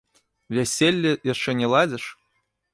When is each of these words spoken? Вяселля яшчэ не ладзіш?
Вяселля 0.57 1.13
яшчэ 1.33 1.57
не 1.63 1.71
ладзіш? 1.77 2.05